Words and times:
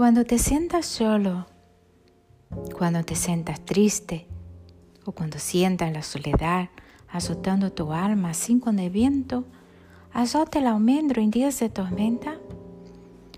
Cuando 0.00 0.24
te 0.24 0.38
sientas 0.38 0.86
solo, 0.86 1.46
cuando 2.78 3.04
te 3.04 3.14
sientas 3.14 3.62
triste 3.62 4.26
o 5.04 5.12
cuando 5.12 5.38
sientas 5.38 5.92
la 5.92 6.00
soledad 6.00 6.70
azotando 7.10 7.70
tu 7.70 7.92
alma 7.92 8.30
así 8.30 8.58
con 8.60 8.78
el 8.78 8.88
viento, 8.88 9.44
azota 10.10 10.58
el 10.58 10.68
almendro 10.68 11.20
en 11.20 11.30
días 11.30 11.60
de 11.60 11.68
tormenta, 11.68 12.38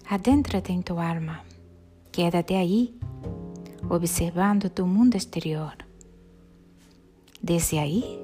adéntrate 0.08 0.72
en 0.72 0.84
tu 0.84 1.00
alma, 1.00 1.42
quédate 2.12 2.56
ahí, 2.56 2.96
observando 3.88 4.70
tu 4.70 4.86
mundo 4.86 5.16
exterior. 5.16 5.72
Desde 7.40 7.80
ahí, 7.80 8.20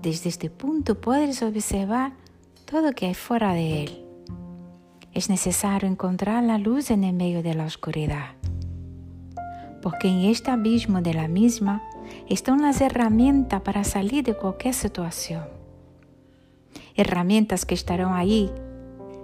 desde 0.00 0.30
este 0.30 0.48
punto 0.48 0.98
puedes 0.98 1.42
observar 1.42 2.14
todo 2.64 2.92
que 2.92 3.08
hay 3.08 3.14
fuera 3.14 3.52
de 3.52 3.82
él. 3.84 4.07
Es 5.12 5.30
necesario 5.30 5.88
encontrar 5.88 6.44
la 6.44 6.58
luz 6.58 6.90
en 6.90 7.04
el 7.04 7.14
medio 7.14 7.42
de 7.42 7.54
la 7.54 7.64
oscuridad, 7.64 8.30
porque 9.82 10.08
en 10.08 10.30
este 10.30 10.50
abismo 10.50 11.00
de 11.02 11.14
la 11.14 11.28
misma 11.28 11.82
están 12.28 12.62
las 12.62 12.80
herramientas 12.80 13.62
para 13.62 13.84
salir 13.84 14.24
de 14.24 14.34
cualquier 14.34 14.74
situación. 14.74 15.44
Herramientas 16.94 17.64
que 17.64 17.74
estarán 17.74 18.12
ahí 18.14 18.50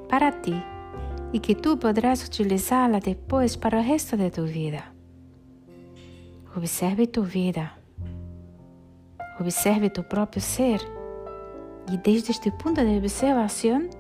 para 0.09 0.41
ti 0.41 0.55
y 1.33 1.41
que 1.41 1.55
tú 1.55 1.79
podrás 1.79 2.27
utilizarlas 2.27 3.03
después 3.03 3.57
para 3.57 3.81
el 3.81 3.89
resto 3.89 4.17
de 4.17 4.31
tu 4.31 4.45
vida. 4.45 4.93
Observe 6.57 7.09
tu 7.09 7.25
vida. 7.25 7.77
Observe 9.41 9.91
tu 9.91 10.05
propio 10.05 10.41
ser. 10.41 10.81
Y 11.93 11.97
desde 11.99 12.31
este 12.31 12.53
punto 12.53 12.85
de 12.85 12.99
observación, 12.99 13.91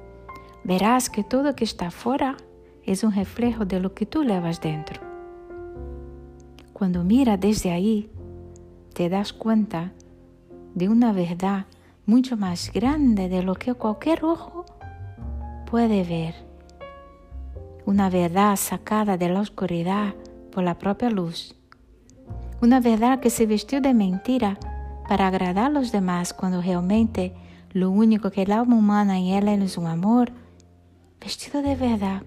verás 0.64 1.10
que 1.10 1.22
todo 1.22 1.54
que 1.54 1.64
está 1.64 1.90
fuera 1.90 2.36
es 2.84 3.04
un 3.04 3.12
reflejo 3.12 3.64
de 3.64 3.80
lo 3.80 3.94
que 3.94 4.06
tú 4.06 4.24
llevas 4.24 4.60
dentro. 4.60 5.00
Cuando 6.72 7.04
mira 7.04 7.36
desde 7.36 7.70
ahí, 7.70 8.10
te 8.94 9.08
das 9.08 9.32
cuenta 9.32 9.92
de 10.74 10.88
una 10.88 11.12
verdad 11.12 11.66
mucho 12.06 12.36
más 12.36 12.72
grande 12.72 13.28
de 13.28 13.42
lo 13.42 13.54
que 13.54 13.74
cualquier 13.74 14.24
ojo 14.24 14.64
puede 15.70 16.04
ver. 16.04 16.34
Una 17.86 18.10
verdad 18.10 18.56
sacada 18.56 19.16
de 19.16 19.28
la 19.28 19.40
oscuridad 19.40 20.14
por 20.50 20.64
la 20.64 20.78
propia 20.78 21.10
luz. 21.10 21.54
Una 22.60 22.80
verdad 22.80 23.20
que 23.20 23.30
se 23.30 23.46
vistió 23.46 23.80
de 23.80 23.94
mentira 23.94 24.58
para 25.08 25.28
agradar 25.28 25.66
a 25.66 25.70
los 25.70 25.92
demás 25.92 26.32
cuando 26.32 26.62
realmente 26.62 27.34
lo 27.72 27.90
único 27.90 28.30
que 28.30 28.42
el 28.42 28.52
alma 28.52 28.76
humana 28.76 29.18
en 29.18 29.24
ella 29.26 29.54
es 29.54 29.76
un 29.76 29.86
amor 29.86 30.32
vestido 31.24 31.62
de 31.62 31.74
verdad. 31.74 32.22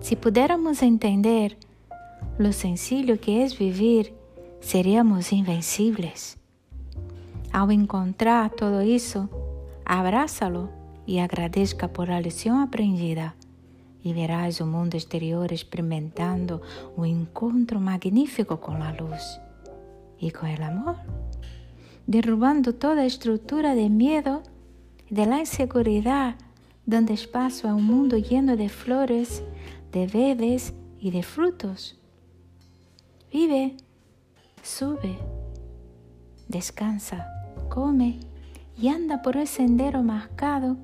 Si 0.00 0.16
pudiéramos 0.16 0.82
entender 0.82 1.58
lo 2.38 2.52
sencillo 2.52 3.20
que 3.20 3.44
es 3.44 3.58
vivir 3.58 4.14
seríamos 4.60 5.30
invencibles. 5.32 6.38
Ao 7.52 7.70
encontrar 7.70 8.48
todo 8.50 8.80
isso, 8.80 9.28
abrázalo 9.84 10.70
e 11.06 11.20
agradezca 11.20 11.86
por 11.86 12.10
a 12.10 12.18
lição 12.18 12.58
aprendida 12.58 13.34
e 14.02 14.12
verás 14.14 14.60
o 14.60 14.66
mundo 14.66 14.94
exterior 14.96 15.52
experimentando 15.52 16.62
um 16.96 17.04
encontro 17.04 17.78
magnífico 17.78 18.56
com 18.56 18.82
a 18.82 18.90
luz 18.90 19.38
e 20.18 20.30
com 20.30 20.46
o 20.46 20.64
amor, 20.64 20.96
derrubando 22.08 22.72
toda 22.72 23.02
a 23.02 23.06
estrutura 23.06 23.74
de 23.74 23.88
medo 23.90 24.42
de 25.10 25.26
la 25.26 25.40
inseguridad, 25.40 26.36
dando 26.86 27.12
espaço 27.12 27.66
a 27.66 27.74
um 27.74 27.82
mundo 27.82 28.16
lleno 28.16 28.56
de 28.56 28.68
flores, 28.68 29.42
de 29.90 30.06
verdes 30.06 30.72
e 31.00 31.10
de 31.10 31.22
frutos. 31.22 31.98
Vive 33.32 33.76
sube, 34.62 35.18
descansa, 36.48 37.26
come 37.68 38.20
y 38.78 38.88
anda 38.88 39.22
por 39.22 39.36
el 39.36 39.46
sendero 39.46 40.02
marcado. 40.02 40.76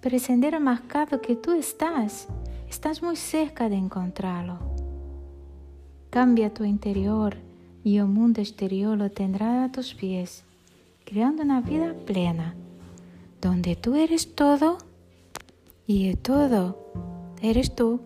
Pero 0.00 0.16
el 0.16 0.20
sendero 0.20 0.60
marcado 0.60 1.20
que 1.20 1.36
tú 1.36 1.52
estás, 1.52 2.28
estás 2.68 3.02
muy 3.02 3.16
cerca 3.16 3.68
de 3.68 3.76
encontrarlo. 3.76 4.58
Cambia 6.10 6.52
tu 6.52 6.64
interior 6.64 7.36
y 7.84 7.98
el 7.98 8.06
mundo 8.06 8.40
exterior 8.40 8.98
lo 8.98 9.10
tendrá 9.10 9.64
a 9.64 9.72
tus 9.72 9.94
pies, 9.94 10.44
creando 11.04 11.42
una 11.42 11.60
vida 11.60 11.94
plena, 12.04 12.54
donde 13.46 13.76
tú 13.76 13.94
eres 13.94 14.34
todo 14.34 14.78
y 15.86 16.08
el 16.08 16.18
todo 16.18 16.92
eres 17.40 17.76
tú. 17.76 18.00